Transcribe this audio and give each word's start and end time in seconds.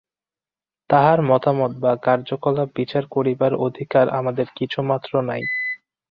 তাঁহার 0.89 1.19
মতামত 1.21 1.71
বা 1.79 1.91
কার্যকলাপ 2.03 2.69
বিচার 2.75 3.03
করিবার 3.11 3.53
অধিকার 3.67 4.05
আমাদের 4.09 4.47
কিছুমাত্র 4.55 5.11
নাই। 5.21 5.41